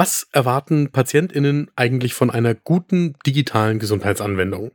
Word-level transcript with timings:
Was 0.00 0.26
erwarten 0.32 0.92
PatientInnen 0.92 1.70
eigentlich 1.76 2.14
von 2.14 2.30
einer 2.30 2.54
guten 2.54 3.16
digitalen 3.26 3.78
Gesundheitsanwendung? 3.78 4.70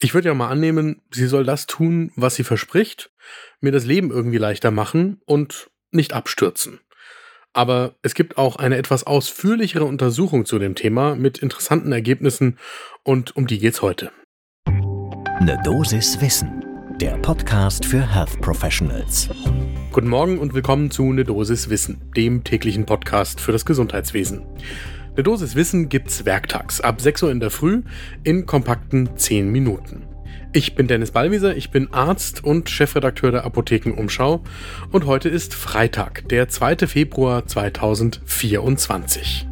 Ich 0.00 0.12
würde 0.12 0.26
ja 0.26 0.34
mal 0.34 0.48
annehmen, 0.48 1.02
sie 1.12 1.28
soll 1.28 1.44
das 1.44 1.66
tun, 1.66 2.10
was 2.16 2.34
sie 2.34 2.42
verspricht, 2.42 3.12
mir 3.60 3.70
das 3.70 3.84
Leben 3.84 4.10
irgendwie 4.10 4.38
leichter 4.38 4.72
machen 4.72 5.20
und 5.24 5.70
nicht 5.92 6.14
abstürzen. 6.14 6.80
Aber 7.52 7.94
es 8.02 8.14
gibt 8.14 8.38
auch 8.38 8.56
eine 8.56 8.76
etwas 8.76 9.04
ausführlichere 9.04 9.84
Untersuchung 9.84 10.46
zu 10.46 10.58
dem 10.58 10.74
Thema 10.74 11.14
mit 11.14 11.38
interessanten 11.38 11.92
Ergebnissen 11.92 12.58
und 13.04 13.36
um 13.36 13.46
die 13.46 13.60
geht's 13.60 13.82
heute. 13.82 14.10
Eine 14.66 15.60
Dosis 15.62 16.20
Wissen, 16.20 16.64
der 17.00 17.16
Podcast 17.18 17.84
für 17.84 18.04
Health 18.12 18.40
Professionals. 18.40 19.28
Guten 19.96 20.08
Morgen 20.08 20.38
und 20.40 20.52
willkommen 20.52 20.90
zu 20.90 21.10
Ne 21.10 21.24
Dosis 21.24 21.70
Wissen, 21.70 22.02
dem 22.18 22.44
täglichen 22.44 22.84
Podcast 22.84 23.40
für 23.40 23.52
das 23.52 23.64
Gesundheitswesen. 23.64 24.42
Ne 25.16 25.22
Dosis 25.22 25.56
Wissen 25.56 25.88
gibt's 25.88 26.26
werktags 26.26 26.82
ab 26.82 27.00
6 27.00 27.22
Uhr 27.22 27.30
in 27.30 27.40
der 27.40 27.50
Früh 27.50 27.80
in 28.22 28.44
kompakten 28.44 29.16
10 29.16 29.50
Minuten. 29.50 30.02
Ich 30.52 30.74
bin 30.74 30.86
Dennis 30.86 31.12
Ballwieser, 31.12 31.56
ich 31.56 31.70
bin 31.70 31.94
Arzt 31.94 32.44
und 32.44 32.68
Chefredakteur 32.68 33.30
der 33.30 33.46
Apothekenumschau 33.46 34.42
und 34.92 35.06
heute 35.06 35.30
ist 35.30 35.54
Freitag, 35.54 36.28
der 36.28 36.50
2. 36.50 36.86
Februar 36.86 37.46
2024. 37.46 39.48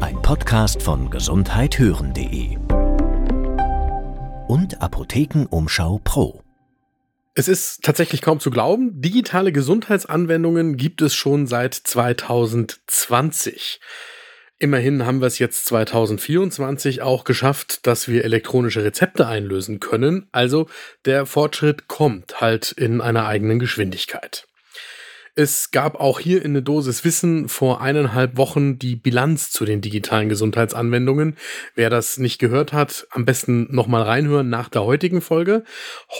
Ein 0.00 0.20
Podcast 0.20 0.82
von 0.82 1.08
gesundheithören.de 1.08 2.58
und 4.48 4.82
Apothekenumschau 4.82 6.02
Pro. 6.04 6.39
Es 7.34 7.46
ist 7.46 7.82
tatsächlich 7.82 8.22
kaum 8.22 8.40
zu 8.40 8.50
glauben, 8.50 9.00
digitale 9.00 9.52
Gesundheitsanwendungen 9.52 10.76
gibt 10.76 11.00
es 11.00 11.14
schon 11.14 11.46
seit 11.46 11.74
2020. 11.74 13.78
Immerhin 14.58 15.06
haben 15.06 15.20
wir 15.20 15.26
es 15.26 15.38
jetzt 15.38 15.64
2024 15.66 17.02
auch 17.02 17.24
geschafft, 17.24 17.86
dass 17.86 18.08
wir 18.08 18.24
elektronische 18.24 18.84
Rezepte 18.84 19.26
einlösen 19.26 19.80
können. 19.80 20.28
Also 20.32 20.68
der 21.06 21.24
Fortschritt 21.24 21.88
kommt 21.88 22.42
halt 22.42 22.72
in 22.72 23.00
einer 23.00 23.26
eigenen 23.26 23.58
Geschwindigkeit. 23.58 24.46
Es 25.36 25.70
gab 25.70 26.00
auch 26.00 26.18
hier 26.18 26.44
in 26.44 26.54
der 26.54 26.62
Dosis 26.62 27.04
Wissen 27.04 27.48
vor 27.48 27.80
eineinhalb 27.80 28.36
Wochen 28.36 28.78
die 28.78 28.96
Bilanz 28.96 29.50
zu 29.50 29.64
den 29.64 29.80
digitalen 29.80 30.28
Gesundheitsanwendungen. 30.28 31.36
Wer 31.74 31.88
das 31.88 32.18
nicht 32.18 32.38
gehört 32.38 32.72
hat, 32.72 33.06
am 33.10 33.24
besten 33.24 33.68
nochmal 33.74 34.02
reinhören 34.02 34.48
nach 34.48 34.68
der 34.68 34.84
heutigen 34.84 35.20
Folge. 35.20 35.64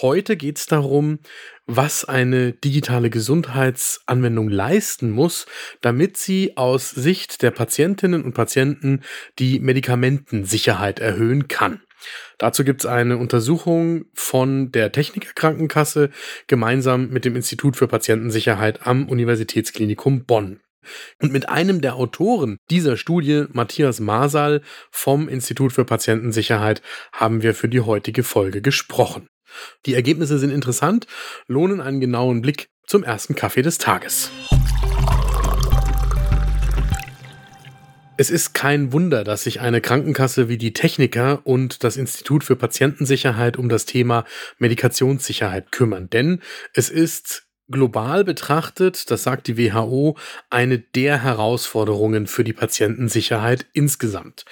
Heute 0.00 0.36
geht 0.36 0.58
es 0.58 0.66
darum, 0.66 1.18
was 1.66 2.04
eine 2.04 2.52
digitale 2.52 3.10
Gesundheitsanwendung 3.10 4.48
leisten 4.48 5.10
muss, 5.10 5.46
damit 5.80 6.16
sie 6.16 6.56
aus 6.56 6.90
Sicht 6.90 7.42
der 7.42 7.50
Patientinnen 7.50 8.22
und 8.24 8.34
Patienten 8.34 9.02
die 9.38 9.60
Medikamentensicherheit 9.60 11.00
erhöhen 11.00 11.48
kann. 11.48 11.80
Dazu 12.38 12.64
gibt 12.64 12.82
es 12.82 12.86
eine 12.86 13.18
Untersuchung 13.18 14.06
von 14.14 14.72
der 14.72 14.92
Techniker 14.92 15.32
Krankenkasse 15.34 16.10
gemeinsam 16.46 17.08
mit 17.10 17.24
dem 17.24 17.36
Institut 17.36 17.76
für 17.76 17.88
Patientensicherheit 17.88 18.86
am 18.86 19.08
Universitätsklinikum 19.08 20.24
Bonn. 20.24 20.60
Und 21.20 21.32
mit 21.32 21.48
einem 21.48 21.80
der 21.80 21.96
Autoren 21.96 22.56
dieser 22.70 22.96
Studie, 22.96 23.44
Matthias 23.52 24.00
Masal 24.00 24.62
vom 24.90 25.28
Institut 25.28 25.72
für 25.72 25.84
Patientensicherheit, 25.84 26.82
haben 27.12 27.42
wir 27.42 27.54
für 27.54 27.68
die 27.68 27.80
heutige 27.80 28.22
Folge 28.22 28.62
gesprochen. 28.62 29.28
Die 29.86 29.94
Ergebnisse 29.94 30.38
sind 30.38 30.50
interessant, 30.50 31.06
lohnen 31.48 31.80
einen 31.80 32.00
genauen 32.00 32.40
Blick 32.40 32.68
zum 32.86 33.04
ersten 33.04 33.34
Kaffee 33.34 33.62
des 33.62 33.78
Tages. 33.78 34.30
Es 38.20 38.28
ist 38.28 38.52
kein 38.52 38.92
Wunder, 38.92 39.24
dass 39.24 39.44
sich 39.44 39.62
eine 39.62 39.80
Krankenkasse 39.80 40.50
wie 40.50 40.58
die 40.58 40.74
Techniker 40.74 41.40
und 41.44 41.84
das 41.84 41.96
Institut 41.96 42.44
für 42.44 42.54
Patientensicherheit 42.54 43.56
um 43.56 43.70
das 43.70 43.86
Thema 43.86 44.26
Medikationssicherheit 44.58 45.72
kümmern, 45.72 46.10
denn 46.10 46.42
es 46.74 46.90
ist 46.90 47.44
global 47.70 48.24
betrachtet, 48.24 49.10
das 49.10 49.22
sagt 49.22 49.46
die 49.46 49.56
WHO, 49.56 50.18
eine 50.50 50.78
der 50.78 51.22
Herausforderungen 51.22 52.26
für 52.26 52.44
die 52.44 52.52
Patientensicherheit 52.52 53.64
insgesamt. 53.72 54.44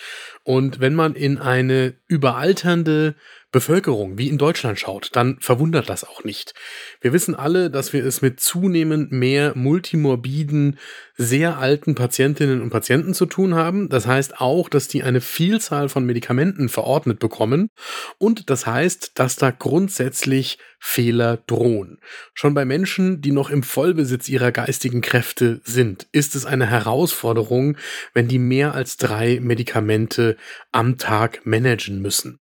Und 0.44 0.80
wenn 0.80 0.94
man 0.94 1.14
in 1.14 1.36
eine 1.36 1.92
überalternde 2.08 3.14
Bevölkerung 3.50 4.18
wie 4.18 4.28
in 4.28 4.36
Deutschland 4.36 4.78
schaut, 4.78 5.10
dann 5.12 5.38
verwundert 5.40 5.88
das 5.88 6.04
auch 6.04 6.22
nicht. 6.22 6.52
Wir 7.00 7.14
wissen 7.14 7.34
alle, 7.34 7.70
dass 7.70 7.94
wir 7.94 8.04
es 8.04 8.20
mit 8.20 8.40
zunehmend 8.40 9.10
mehr 9.10 9.56
multimorbiden, 9.56 10.78
sehr 11.16 11.58
alten 11.58 11.94
Patientinnen 11.94 12.60
und 12.60 12.68
Patienten 12.68 13.14
zu 13.14 13.24
tun 13.24 13.54
haben. 13.54 13.88
Das 13.88 14.06
heißt 14.06 14.40
auch, 14.40 14.68
dass 14.68 14.86
die 14.88 15.02
eine 15.02 15.22
Vielzahl 15.22 15.88
von 15.88 16.04
Medikamenten 16.04 16.68
verordnet 16.68 17.20
bekommen. 17.20 17.70
Und 18.18 18.50
das 18.50 18.66
heißt, 18.66 19.12
dass 19.14 19.36
da 19.36 19.50
grundsätzlich 19.50 20.58
Fehler 20.78 21.38
drohen. 21.46 21.98
Schon 22.34 22.54
bei 22.54 22.64
Menschen, 22.64 23.20
die 23.20 23.32
noch 23.32 23.50
im 23.50 23.62
Vollbesitz 23.62 24.28
ihrer 24.28 24.52
geistigen 24.52 25.00
Kräfte 25.00 25.60
sind, 25.64 26.06
ist 26.12 26.36
es 26.36 26.46
eine 26.46 26.66
Herausforderung, 26.66 27.76
wenn 28.14 28.28
die 28.28 28.38
mehr 28.38 28.74
als 28.74 28.96
drei 28.96 29.40
Medikamente 29.40 30.36
am 30.70 30.98
Tag 30.98 31.44
managen 31.44 31.97
müssen. 32.00 32.38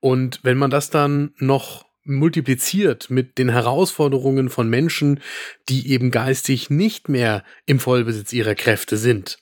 Und 0.00 0.40
wenn 0.42 0.58
man 0.58 0.70
das 0.70 0.90
dann 0.90 1.32
noch 1.38 1.86
multipliziert 2.04 3.10
mit 3.10 3.36
den 3.38 3.50
Herausforderungen 3.50 4.48
von 4.48 4.68
Menschen, 4.68 5.20
die 5.68 5.90
eben 5.90 6.10
geistig 6.10 6.70
nicht 6.70 7.08
mehr 7.08 7.44
im 7.66 7.80
Vollbesitz 7.80 8.32
ihrer 8.32 8.54
Kräfte 8.54 8.96
sind, 8.96 9.38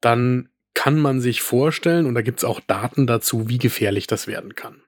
dann 0.00 0.48
kann 0.74 0.98
man 0.98 1.20
sich 1.20 1.42
vorstellen, 1.42 2.06
und 2.06 2.14
da 2.14 2.22
gibt 2.22 2.40
es 2.40 2.44
auch 2.44 2.60
Daten 2.60 3.06
dazu, 3.06 3.48
wie 3.48 3.58
gefährlich 3.58 4.06
das 4.06 4.26
werden 4.26 4.54
kann. 4.54 4.81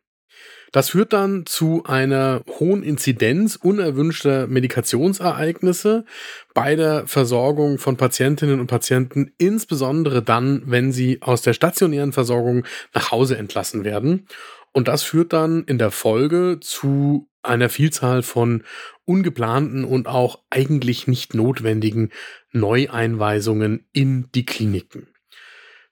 Das 0.75 0.89
führt 0.89 1.13
dann 1.13 1.47
zu 1.47 1.85
einer 1.85 2.43
hohen 2.59 2.83
Inzidenz 2.83 3.55
unerwünschter 3.55 4.49
Medikationsereignisse 4.49 6.05
bei 6.53 6.75
der 6.75 7.07
Versorgung 7.07 7.79
von 7.79 7.97
Patientinnen 7.97 8.59
und 8.59 8.67
Patienten, 8.67 9.31
insbesondere 9.39 10.21
dann, 10.21 10.65
wenn 10.67 10.91
sie 10.91 11.23
aus 11.23 11.43
der 11.43 11.53
stationären 11.53 12.13
Versorgung 12.13 12.65
nach 12.93 13.13
Hause 13.13 13.39
entlassen 13.39 13.85
werden. 13.85 14.27
Und 14.73 14.89
das 14.89 15.05
führt 15.05 15.33
dann 15.33 15.63
in 15.63 15.79
der 15.79 15.93
Folge 15.93 16.59
zu 16.61 17.29
einer 17.45 17.69
Vielzahl 17.69 18.25
von 18.25 18.65
ungeplanten 19.05 19.85
und 19.85 20.09
auch 20.09 20.41
eigentlich 20.51 21.07
nicht 21.07 21.35
notwendigen 21.35 22.11
Neueinweisungen 22.51 23.87
in 23.93 24.29
die 24.35 24.45
Kliniken. 24.45 25.14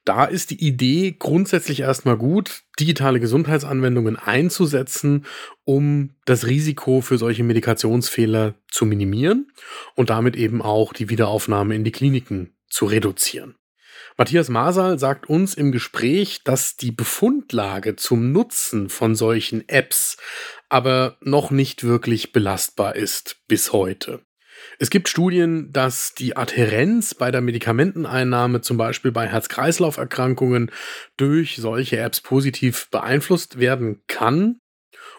Da 0.04 0.24
ist 0.24 0.50
die 0.50 0.64
Idee 0.64 1.14
grundsätzlich 1.16 1.80
erstmal 1.80 2.16
gut, 2.16 2.62
digitale 2.80 3.20
Gesundheitsanwendungen 3.20 4.16
einzusetzen, 4.16 5.26
um 5.64 6.10
das 6.24 6.46
Risiko 6.46 7.00
für 7.00 7.18
solche 7.18 7.44
Medikationsfehler 7.44 8.54
zu 8.68 8.84
minimieren 8.84 9.52
und 9.94 10.10
damit 10.10 10.34
eben 10.34 10.60
auch 10.60 10.92
die 10.92 11.08
Wiederaufnahme 11.08 11.76
in 11.76 11.84
die 11.84 11.92
Kliniken 11.92 12.52
zu 12.68 12.86
reduzieren. 12.86 13.54
Matthias 14.18 14.48
Masal 14.48 14.98
sagt 14.98 15.28
uns 15.28 15.54
im 15.54 15.72
Gespräch, 15.72 16.42
dass 16.44 16.76
die 16.76 16.92
Befundlage 16.92 17.96
zum 17.96 18.32
Nutzen 18.32 18.88
von 18.88 19.14
solchen 19.14 19.69
Apps 19.69 20.16
aber 20.69 21.16
noch 21.20 21.50
nicht 21.50 21.84
wirklich 21.84 22.32
belastbar 22.32 22.96
ist 22.96 23.36
bis 23.46 23.72
heute. 23.72 24.20
Es 24.78 24.91
gibt 24.91 25.09
Studien, 25.09 25.73
dass 25.73 26.15
die 26.15 26.37
Adhärenz 26.37 27.15
bei 27.15 27.31
der 27.31 27.41
Medikamenteneinnahme, 27.41 28.61
zum 28.61 28.77
Beispiel 28.77 29.12
bei 29.12 29.28
Herz-Kreislauf-Erkrankungen, 29.28 30.71
durch 31.17 31.56
solche 31.56 31.99
Apps 31.99 32.21
positiv 32.21 32.89
beeinflusst 32.91 33.59
werden 33.59 34.03
kann. 34.06 34.61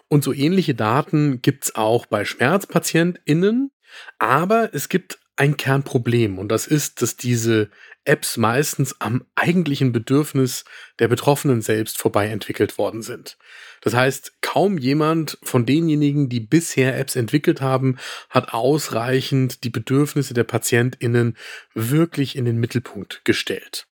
Und 0.08 0.24
so 0.24 0.32
ähnliche 0.32 0.74
Daten 0.74 1.40
gibt 1.42 1.64
es 1.64 1.74
auch 1.74 2.06
bei 2.06 2.24
SchmerzpatientInnen. 2.24 3.70
Aber 4.18 4.70
es 4.72 4.88
gibt 4.88 5.18
ein 5.36 5.56
Kernproblem 5.56 6.38
und 6.38 6.48
das 6.48 6.66
ist, 6.66 7.02
dass 7.02 7.16
diese 7.16 7.70
Apps 8.04 8.36
meistens 8.36 9.00
am 9.00 9.24
eigentlichen 9.34 9.92
Bedürfnis 9.92 10.64
der 10.98 11.08
Betroffenen 11.08 11.62
selbst 11.62 11.98
vorbei 11.98 12.28
entwickelt 12.28 12.76
worden 12.78 13.02
sind. 13.02 13.38
Das 13.80 13.94
heißt, 13.94 14.40
kaum 14.40 14.78
jemand 14.78 15.38
von 15.42 15.66
denjenigen, 15.66 16.28
die 16.28 16.40
bisher 16.40 16.98
Apps 16.98 17.16
entwickelt 17.16 17.60
haben, 17.60 17.98
hat 18.30 18.52
ausreichend 18.52 19.64
die 19.64 19.70
Bedürfnisse 19.70 20.34
der 20.34 20.44
Patientinnen 20.44 21.36
wirklich 21.74 22.36
in 22.36 22.44
den 22.44 22.58
Mittelpunkt 22.58 23.24
gestellt. 23.24 23.86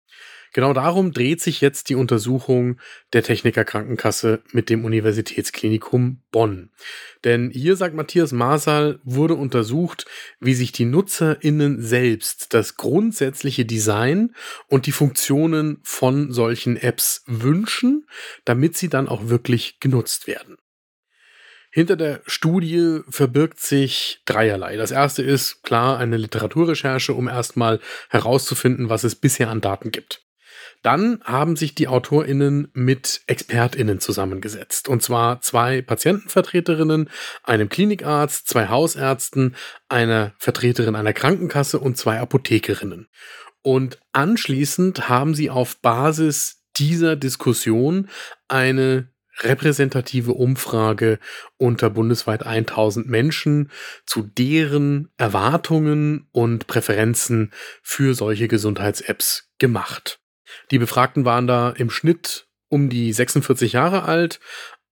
Genau 0.52 0.72
darum 0.72 1.12
dreht 1.12 1.40
sich 1.40 1.60
jetzt 1.60 1.88
die 1.88 1.94
Untersuchung 1.94 2.78
der 3.12 3.22
Techniker 3.22 3.64
Krankenkasse 3.64 4.42
mit 4.50 4.68
dem 4.68 4.84
Universitätsklinikum 4.84 6.22
Bonn. 6.32 6.70
Denn 7.24 7.50
hier, 7.50 7.76
sagt 7.76 7.94
Matthias 7.94 8.32
Masal, 8.32 8.98
wurde 9.04 9.34
untersucht, 9.34 10.06
wie 10.40 10.54
sich 10.54 10.72
die 10.72 10.86
NutzerInnen 10.86 11.80
selbst 11.80 12.52
das 12.52 12.76
grundsätzliche 12.76 13.64
Design 13.64 14.34
und 14.66 14.86
die 14.86 14.92
Funktionen 14.92 15.78
von 15.82 16.32
solchen 16.32 16.76
Apps 16.76 17.22
wünschen, 17.26 18.06
damit 18.44 18.76
sie 18.76 18.88
dann 18.88 19.08
auch 19.08 19.28
wirklich 19.28 19.78
genutzt 19.78 20.26
werden. 20.26 20.56
Hinter 21.72 21.94
der 21.94 22.22
Studie 22.26 23.00
verbirgt 23.08 23.60
sich 23.60 24.22
dreierlei. 24.24 24.76
Das 24.76 24.90
erste 24.90 25.22
ist 25.22 25.62
klar 25.62 25.98
eine 25.98 26.16
Literaturrecherche, 26.16 27.14
um 27.14 27.28
erstmal 27.28 27.78
herauszufinden, 28.08 28.88
was 28.88 29.04
es 29.04 29.14
bisher 29.14 29.50
an 29.50 29.60
Daten 29.60 29.92
gibt. 29.92 30.24
Dann 30.82 31.20
haben 31.24 31.56
sich 31.56 31.74
die 31.74 31.88
AutorInnen 31.88 32.70
mit 32.72 33.22
ExpertInnen 33.26 34.00
zusammengesetzt. 34.00 34.88
Und 34.88 35.02
zwar 35.02 35.40
zwei 35.40 35.82
Patientenvertreterinnen, 35.82 37.10
einem 37.42 37.68
Klinikarzt, 37.68 38.48
zwei 38.48 38.68
Hausärzten, 38.68 39.56
einer 39.88 40.32
Vertreterin 40.38 40.96
einer 40.96 41.12
Krankenkasse 41.12 41.78
und 41.78 41.96
zwei 41.96 42.18
Apothekerinnen. 42.18 43.08
Und 43.62 43.98
anschließend 44.12 45.08
haben 45.08 45.34
sie 45.34 45.50
auf 45.50 45.80
Basis 45.80 46.62
dieser 46.76 47.16
Diskussion 47.16 48.08
eine 48.48 49.10
repräsentative 49.42 50.32
Umfrage 50.32 51.18
unter 51.56 51.90
bundesweit 51.90 52.44
1000 52.44 53.08
Menschen 53.08 53.70
zu 54.06 54.22
deren 54.22 55.10
Erwartungen 55.16 56.28
und 56.32 56.66
Präferenzen 56.66 57.52
für 57.82 58.14
solche 58.14 58.48
Gesundheits-Apps 58.48 59.50
gemacht. 59.58 60.20
Die 60.70 60.78
Befragten 60.78 61.24
waren 61.24 61.46
da 61.46 61.70
im 61.70 61.90
Schnitt 61.90 62.46
um 62.68 62.88
die 62.88 63.12
46 63.12 63.72
Jahre 63.72 64.04
alt. 64.04 64.40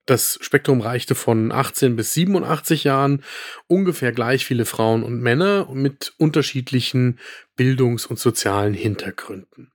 Das 0.06 0.38
Spektrum 0.40 0.80
reichte 0.80 1.14
von 1.14 1.52
18 1.52 1.94
bis 1.94 2.14
87 2.14 2.84
Jahren, 2.84 3.22
ungefähr 3.66 4.12
gleich 4.12 4.46
viele 4.46 4.64
Frauen 4.64 5.02
und 5.02 5.20
Männer 5.20 5.68
mit 5.72 6.14
unterschiedlichen 6.16 7.18
Bildungs- 7.56 8.06
und 8.06 8.18
sozialen 8.18 8.72
Hintergründen. 8.72 9.70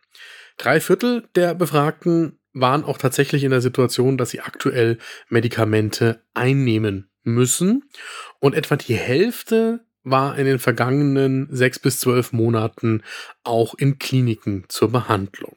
Drei 0.57 0.79
Viertel 0.79 1.29
der 1.35 1.53
Befragten 1.53 2.39
waren 2.53 2.83
auch 2.83 2.97
tatsächlich 2.97 3.43
in 3.43 3.51
der 3.51 3.61
Situation, 3.61 4.17
dass 4.17 4.29
sie 4.29 4.41
aktuell 4.41 4.97
Medikamente 5.29 6.23
einnehmen 6.33 7.09
müssen. 7.23 7.89
Und 8.39 8.55
etwa 8.55 8.75
die 8.75 8.95
Hälfte 8.95 9.85
war 10.03 10.37
in 10.37 10.45
den 10.45 10.59
vergangenen 10.59 11.47
sechs 11.51 11.79
bis 11.79 11.99
zwölf 11.99 12.33
Monaten 12.33 13.03
auch 13.43 13.73
in 13.75 13.99
Kliniken 13.99 14.65
zur 14.67 14.91
Behandlung. 14.91 15.55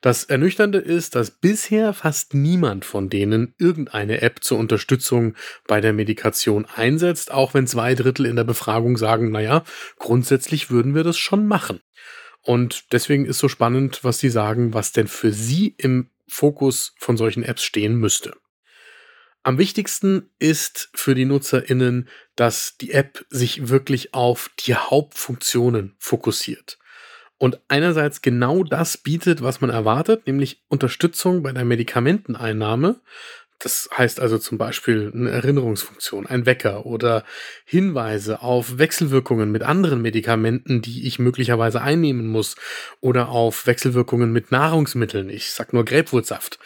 Das 0.00 0.22
Ernüchternde 0.24 0.78
ist, 0.78 1.16
dass 1.16 1.32
bisher 1.32 1.92
fast 1.92 2.32
niemand 2.32 2.84
von 2.84 3.10
denen 3.10 3.54
irgendeine 3.58 4.20
App 4.20 4.44
zur 4.44 4.58
Unterstützung 4.58 5.34
bei 5.66 5.80
der 5.80 5.92
Medikation 5.92 6.66
einsetzt, 6.66 7.32
auch 7.32 7.52
wenn 7.52 7.66
zwei 7.66 7.96
Drittel 7.96 8.26
in 8.26 8.36
der 8.36 8.44
Befragung 8.44 8.96
sagen, 8.96 9.32
naja, 9.32 9.64
grundsätzlich 9.98 10.70
würden 10.70 10.94
wir 10.94 11.02
das 11.02 11.18
schon 11.18 11.48
machen. 11.48 11.80
Und 12.42 12.92
deswegen 12.92 13.26
ist 13.26 13.38
so 13.38 13.48
spannend, 13.48 14.04
was 14.04 14.20
sie 14.20 14.30
sagen, 14.30 14.72
was 14.72 14.92
denn 14.92 15.08
für 15.08 15.32
sie 15.32 15.74
im 15.78 16.10
Fokus 16.28 16.94
von 16.98 17.16
solchen 17.16 17.42
Apps 17.42 17.64
stehen 17.64 17.96
müsste. 17.96 18.36
Am 19.42 19.58
wichtigsten 19.58 20.30
ist 20.38 20.90
für 20.94 21.16
die 21.16 21.24
NutzerInnen, 21.24 22.08
dass 22.36 22.76
die 22.76 22.92
App 22.92 23.24
sich 23.30 23.68
wirklich 23.68 24.14
auf 24.14 24.50
die 24.60 24.76
Hauptfunktionen 24.76 25.96
fokussiert 25.98 26.78
und 27.38 27.60
einerseits 27.68 28.20
genau 28.20 28.64
das 28.64 28.98
bietet, 28.98 29.42
was 29.42 29.60
man 29.60 29.70
erwartet, 29.70 30.26
nämlich 30.26 30.62
Unterstützung 30.68 31.42
bei 31.42 31.52
der 31.52 31.64
Medikamenteneinnahme. 31.64 33.00
Das 33.60 33.88
heißt 33.96 34.20
also 34.20 34.38
zum 34.38 34.56
Beispiel 34.56 35.10
eine 35.12 35.30
Erinnerungsfunktion, 35.30 36.26
ein 36.26 36.46
Wecker 36.46 36.86
oder 36.86 37.24
Hinweise 37.64 38.42
auf 38.42 38.78
Wechselwirkungen 38.78 39.50
mit 39.50 39.62
anderen 39.64 40.00
Medikamenten, 40.00 40.80
die 40.80 41.06
ich 41.06 41.18
möglicherweise 41.18 41.80
einnehmen 41.80 42.28
muss 42.28 42.54
oder 43.00 43.30
auf 43.30 43.66
Wechselwirkungen 43.66 44.32
mit 44.32 44.52
Nahrungsmitteln. 44.52 45.28
Ich 45.28 45.50
sag 45.52 45.72
nur 45.72 45.84
Grapefruitsaft. 45.84 46.60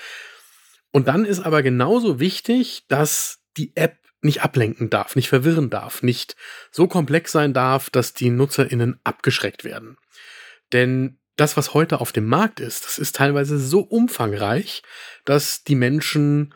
Und 0.90 1.08
dann 1.08 1.24
ist 1.24 1.40
aber 1.40 1.62
genauso 1.62 2.20
wichtig, 2.20 2.84
dass 2.88 3.40
die 3.56 3.72
App 3.74 3.96
nicht 4.20 4.42
ablenken 4.42 4.90
darf, 4.90 5.16
nicht 5.16 5.28
verwirren 5.28 5.70
darf, 5.70 6.02
nicht 6.02 6.36
so 6.70 6.86
komplex 6.86 7.32
sein 7.32 7.54
darf, 7.54 7.88
dass 7.88 8.12
die 8.12 8.30
NutzerInnen 8.30 9.00
abgeschreckt 9.02 9.64
werden. 9.64 9.96
Denn 10.72 11.18
das, 11.36 11.56
was 11.56 11.74
heute 11.74 12.00
auf 12.00 12.12
dem 12.12 12.26
Markt 12.26 12.60
ist, 12.60 12.84
das 12.84 12.98
ist 12.98 13.16
teilweise 13.16 13.58
so 13.58 13.80
umfangreich, 13.80 14.82
dass 15.24 15.64
die 15.64 15.74
Menschen 15.74 16.54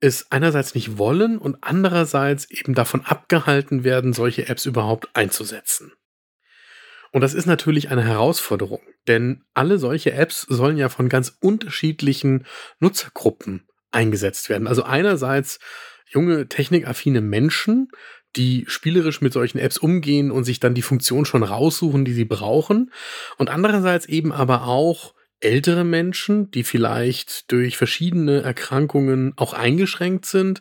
es 0.00 0.30
einerseits 0.32 0.74
nicht 0.74 0.98
wollen 0.98 1.38
und 1.38 1.58
andererseits 1.60 2.50
eben 2.50 2.74
davon 2.74 3.04
abgehalten 3.04 3.84
werden, 3.84 4.12
solche 4.12 4.48
Apps 4.48 4.66
überhaupt 4.66 5.08
einzusetzen. 5.14 5.92
Und 7.12 7.20
das 7.20 7.34
ist 7.34 7.46
natürlich 7.46 7.90
eine 7.90 8.02
Herausforderung, 8.02 8.80
denn 9.06 9.44
alle 9.54 9.78
solche 9.78 10.12
Apps 10.12 10.40
sollen 10.42 10.78
ja 10.78 10.88
von 10.88 11.08
ganz 11.08 11.36
unterschiedlichen 11.40 12.46
Nutzergruppen 12.80 13.68
eingesetzt 13.90 14.48
werden. 14.48 14.66
Also 14.66 14.82
einerseits 14.82 15.60
junge 16.08 16.48
technikaffine 16.48 17.20
Menschen, 17.20 17.88
die 18.36 18.64
spielerisch 18.66 19.20
mit 19.20 19.32
solchen 19.32 19.58
Apps 19.58 19.78
umgehen 19.78 20.30
und 20.30 20.44
sich 20.44 20.60
dann 20.60 20.74
die 20.74 20.82
Funktion 20.82 21.24
schon 21.24 21.42
raussuchen, 21.42 22.04
die 22.04 22.12
sie 22.12 22.24
brauchen. 22.24 22.90
Und 23.38 23.50
andererseits 23.50 24.06
eben 24.06 24.32
aber 24.32 24.66
auch 24.66 25.14
ältere 25.42 25.84
Menschen, 25.84 26.50
die 26.50 26.62
vielleicht 26.62 27.50
durch 27.50 27.76
verschiedene 27.76 28.42
Erkrankungen 28.42 29.32
auch 29.36 29.52
eingeschränkt 29.52 30.24
sind, 30.26 30.60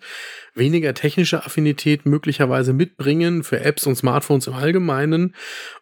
weniger 0.55 0.93
technische 0.93 1.45
Affinität 1.45 2.05
möglicherweise 2.05 2.73
mitbringen 2.73 3.43
für 3.43 3.59
Apps 3.61 3.85
und 3.85 3.95
Smartphones 3.95 4.47
im 4.47 4.53
Allgemeinen 4.53 5.35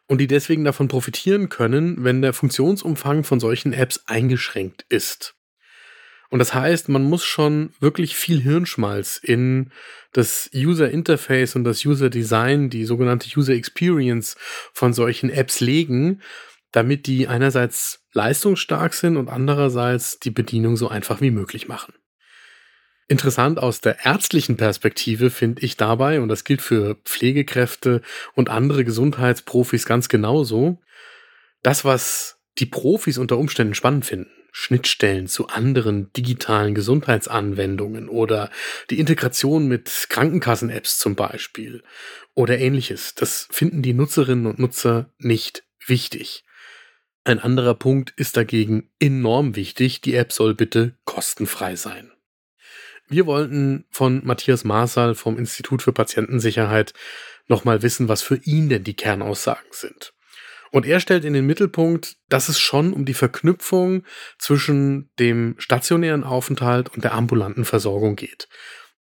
und 0.07 0.19
die 0.19 0.27
deswegen 0.27 0.65
davon 0.65 0.89
profitieren 0.89 1.49
können, 1.49 2.03
wenn 2.03 2.21
der 2.21 2.33
Funktionsumfang 2.33 3.23
von 3.23 3.39
solchen 3.39 3.73
Apps 3.73 4.03
eingeschränkt 4.05 4.85
ist. 4.89 5.38
Und 6.29 6.39
das 6.39 6.53
heißt, 6.53 6.89
man 6.89 7.03
muss 7.03 7.23
schon 7.23 7.73
wirklich 7.79 8.15
viel 8.15 8.39
Hirnschmalz 8.39 9.19
in 9.21 9.71
das 10.13 10.49
User 10.53 10.89
Interface 10.89 11.55
und 11.55 11.63
das 11.63 11.83
User 11.85 12.09
Design, 12.09 12.69
die 12.69 12.85
sogenannte 12.85 13.27
User 13.37 13.53
Experience 13.53 14.35
von 14.73 14.93
solchen 14.93 15.29
Apps 15.31 15.59
legen, 15.59 16.21
damit 16.71 17.07
die 17.07 17.27
einerseits 17.27 18.05
leistungsstark 18.13 18.93
sind 18.93 19.17
und 19.17 19.27
andererseits 19.27 20.19
die 20.19 20.31
Bedienung 20.31 20.77
so 20.77 20.87
einfach 20.87 21.19
wie 21.21 21.31
möglich 21.31 21.67
machen. 21.67 21.93
Interessant 23.07 23.57
aus 23.57 23.81
der 23.81 24.05
ärztlichen 24.05 24.55
Perspektive 24.55 25.31
finde 25.31 25.63
ich 25.63 25.77
dabei, 25.77 26.21
und 26.21 26.29
das 26.29 26.43
gilt 26.43 26.61
für 26.61 26.95
Pflegekräfte 27.05 28.03
und 28.35 28.51
andere 28.51 28.85
Gesundheitsprofis 28.85 29.87
ganz 29.87 30.09
genauso, 30.09 30.79
das, 31.63 31.85
was 31.85 32.39
die 32.59 32.67
Profis 32.67 33.17
unter 33.17 33.39
Umständen 33.39 33.73
spannend 33.73 34.05
finden, 34.05 34.29
Schnittstellen 34.59 35.27
zu 35.27 35.47
anderen 35.47 36.11
digitalen 36.11 36.75
Gesundheitsanwendungen 36.75 38.09
oder 38.09 38.51
die 38.89 38.99
Integration 38.99 39.69
mit 39.69 40.07
Krankenkassen-Apps 40.09 40.97
zum 40.97 41.15
Beispiel 41.15 41.81
oder 42.33 42.59
ähnliches. 42.59 43.15
Das 43.15 43.47
finden 43.51 43.81
die 43.81 43.93
Nutzerinnen 43.93 44.47
und 44.47 44.59
Nutzer 44.59 45.13
nicht 45.17 45.63
wichtig. 45.87 46.43
Ein 47.23 47.39
anderer 47.39 47.73
Punkt 47.73 48.13
ist 48.17 48.35
dagegen 48.35 48.89
enorm 48.99 49.55
wichtig. 49.55 50.01
Die 50.01 50.15
App 50.15 50.33
soll 50.33 50.55
bitte 50.55 50.93
kostenfrei 51.05 51.77
sein. 51.77 52.11
Wir 53.07 53.27
wollten 53.27 53.85
von 53.89 54.25
Matthias 54.25 54.65
Marsal 54.65 55.15
vom 55.15 55.37
Institut 55.37 55.81
für 55.81 55.93
Patientensicherheit 55.93 56.93
nochmal 57.47 57.81
wissen, 57.81 58.09
was 58.09 58.21
für 58.21 58.35
ihn 58.43 58.67
denn 58.67 58.83
die 58.83 58.95
Kernaussagen 58.95 59.71
sind. 59.71 60.13
Und 60.71 60.85
er 60.85 60.99
stellt 60.99 61.25
in 61.25 61.33
den 61.33 61.45
Mittelpunkt, 61.45 62.17
dass 62.29 62.49
es 62.49 62.59
schon 62.59 62.93
um 62.93 63.05
die 63.05 63.13
Verknüpfung 63.13 64.03
zwischen 64.37 65.09
dem 65.19 65.55
stationären 65.57 66.23
Aufenthalt 66.23 66.89
und 66.89 67.03
der 67.03 67.13
ambulanten 67.13 67.65
Versorgung 67.65 68.15
geht. 68.15 68.47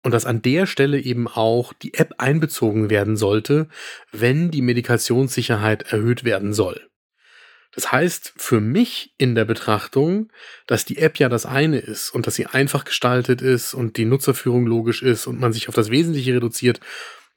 Und 0.03 0.12
dass 0.12 0.25
an 0.25 0.41
der 0.41 0.67
Stelle 0.67 1.00
eben 1.00 1.27
auch 1.27 1.74
die 1.74 1.95
App 1.95 2.15
einbezogen 2.19 2.89
werden 2.89 3.17
sollte, 3.17 3.67
wenn 4.12 4.51
die 4.51 4.62
Medikationssicherheit 4.62 5.91
erhöht 5.91 6.24
werden 6.24 6.53
soll. 6.53 6.88
Das 7.75 7.91
heißt 7.91 8.34
für 8.38 8.62
mich 8.62 9.13
in 9.17 9.36
der 9.36 9.43
Betrachtung, 9.43 10.31
dass 10.65 10.86
die 10.86 10.98
App 10.98 11.17
ja 11.17 11.27
das 11.27 11.45
eine 11.45 11.79
ist 11.79 12.10
und 12.10 12.25
dass 12.25 12.36
sie 12.36 12.45
einfach 12.45 12.86
gestaltet 12.86 13.41
ist 13.41 13.74
und 13.74 13.98
die 13.98 14.05
Nutzerführung 14.05 14.65
logisch 14.65 15.03
ist 15.03 15.27
und 15.27 15.39
man 15.39 15.51
sich 15.51 15.67
auf 15.67 15.75
das 15.75 15.89
Wesentliche 15.89 16.36
reduziert, 16.36 16.79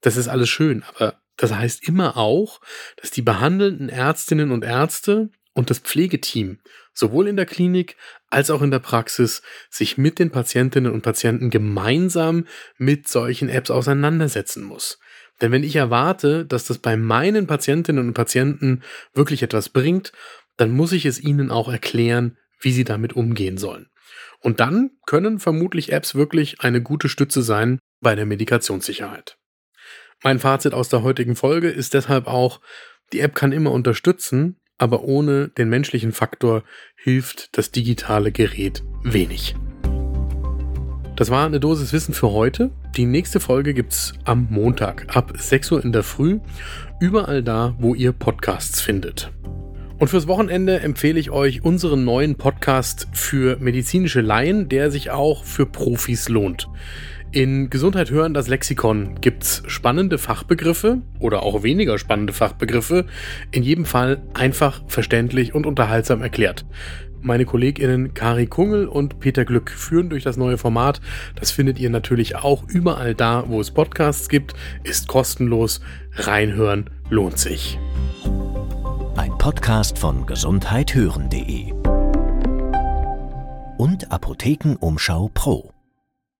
das 0.01 0.17
ist 0.17 0.29
alles 0.29 0.49
schön. 0.49 0.85
Aber 0.95 1.21
das 1.39 1.55
heißt 1.55 1.89
immer 1.89 2.19
auch, 2.19 2.61
dass 3.01 3.11
die 3.11 3.23
behandelnden 3.23 3.89
Ärztinnen 3.89 4.51
und 4.51 4.65
Ärzte 4.65 5.31
und 5.55 5.71
das 5.71 5.79
Pflegeteam 5.79 6.59
sowohl 6.93 7.29
in 7.29 7.37
der 7.37 7.47
Klinik 7.47 7.97
als 8.29 8.51
auch 8.51 8.61
in 8.61 8.71
der 8.71 8.81
Praxis 8.81 9.43
sich 9.71 9.97
mit 9.97 10.19
den 10.19 10.31
Patientinnen 10.31 10.93
und 10.93 11.03
Patienten 11.03 11.49
gemeinsam 11.49 12.47
mit 12.77 13.09
solchen 13.09 13.49
Apps 13.49 13.71
auseinandersetzen 13.71 14.65
muss. 14.65 14.99
Denn 15.41 15.53
wenn 15.53 15.63
ich 15.63 15.77
erwarte, 15.77 16.45
dass 16.45 16.65
das 16.65 16.79
bei 16.79 16.97
meinen 16.97 17.47
Patientinnen 17.47 18.07
und 18.07 18.15
Patienten 18.15 18.83
wirklich 19.15 19.43
etwas 19.43 19.69
bringt, 19.69 20.13
dann 20.57 20.73
muss 20.73 20.93
ich 20.93 21.07
es 21.07 21.21
ihnen 21.21 21.51
auch 21.51 21.69
erklären, 21.69 22.37
wie 22.61 22.73
sie 22.73 22.85
damit 22.85 23.15
umgehen 23.15 23.57
sollen. 23.57 23.87
Und 24.41 24.59
dann 24.59 24.91
können 25.07 25.39
vermutlich 25.39 25.93
Apps 25.93 26.17
wirklich 26.17 26.61
eine 26.61 26.83
gute 26.83 27.09
Stütze 27.09 27.43
sein 27.43 27.79
bei 28.01 28.17
der 28.17 28.27
Medikationssicherheit. 28.27 29.39
Mein 30.25 30.41
Fazit 30.41 30.75
aus 30.75 30.89
der 30.89 31.05
heutigen 31.05 31.37
Folge 31.37 31.69
ist 31.69 31.95
deshalb 31.95 32.27
auch, 32.27 32.61
die 33.13 33.21
App 33.21 33.37
kann 33.37 33.53
immer 33.53 33.71
unterstützen, 33.71 34.57
aber 34.77 35.05
ohne 35.05 35.49
den 35.49 35.69
menschlichen 35.69 36.11
Faktor 36.11 36.65
hilft 36.97 37.57
das 37.57 37.71
digitale 37.71 38.33
Gerät 38.33 38.83
wenig. 39.05 39.55
Das 41.15 41.31
war 41.31 41.47
eine 41.47 41.61
Dosis 41.61 41.93
Wissen 41.93 42.15
für 42.15 42.33
heute. 42.33 42.73
Die 42.97 43.07
nächste 43.07 43.39
Folge 43.39 43.75
gibt's 43.75 44.13
am 44.25 44.49
Montag 44.51 45.07
ab 45.17 45.35
6 45.37 45.71
Uhr 45.73 45.85
in 45.85 45.93
der 45.93 46.03
Früh, 46.03 46.41
überall 46.99 47.45
da, 47.45 47.77
wo 47.79 47.95
ihr 47.95 48.11
Podcasts 48.11 48.81
findet. 48.81 49.31
Und 49.99 50.09
fürs 50.09 50.27
Wochenende 50.27 50.81
empfehle 50.81 51.19
ich 51.19 51.31
euch 51.31 51.65
unseren 51.65 52.05
neuen 52.05 52.35
Podcast 52.35 53.09
für 53.13 53.57
medizinische 53.59 54.21
Laien, 54.21 54.69
der 54.69 54.91
sich 54.91 55.11
auch 55.11 55.45
für 55.45 55.67
Profis 55.67 56.29
lohnt. 56.29 56.69
In 57.31 57.69
Gesundheit 57.69 58.11
hören 58.11 58.33
das 58.33 58.49
Lexikon 58.49 59.21
gibt's 59.21 59.63
spannende 59.67 60.17
Fachbegriffe 60.17 61.03
oder 61.19 61.43
auch 61.43 61.63
weniger 61.63 61.99
spannende 61.99 62.33
Fachbegriffe, 62.33 63.05
in 63.51 63.63
jedem 63.63 63.85
Fall 63.85 64.23
einfach, 64.33 64.83
verständlich 64.87 65.55
und 65.55 65.67
unterhaltsam 65.67 66.23
erklärt. 66.23 66.65
Meine 67.21 67.45
KollegInnen 67.45 68.15
Kari 68.15 68.47
Kungel 68.47 68.87
und 68.87 69.21
Peter 69.21 69.45
Glück 69.45 69.71
führen 69.71 70.09
durch 70.09 70.25
das 70.25 70.39
neue 70.39 70.57
Format. 70.57 71.01
Das 71.35 71.51
findet 71.51 71.79
ihr 71.79 71.91
natürlich 71.91 72.37
auch 72.37 72.65
überall 72.67 73.15
da, 73.15 73.45
wo 73.47 73.61
es 73.61 73.73
Podcasts 73.73 74.29
gibt, 74.29 74.55
ist 74.85 75.09
kostenlos. 75.09 75.81
Reinhören 76.13 76.89
lohnt 77.11 77.39
sich. 77.39 77.79
Ein 79.17 79.37
Podcast 79.37 79.99
von 79.99 80.25
gesundheithören.de 80.27 81.73
und 83.77 84.11
Apothekenumschau 84.11 85.31
Pro. 85.35 85.73